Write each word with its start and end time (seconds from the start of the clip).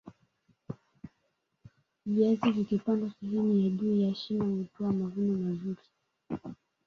viazi 2.05 2.51
vikipandwa 2.51 3.11
sehemu 3.19 3.57
ya 3.63 3.69
juu 3.69 4.01
ya 4.01 4.15
shina 4.15 4.45
hutoa 4.45 4.91
mavuno 4.93 5.37
mazuri 5.37 5.81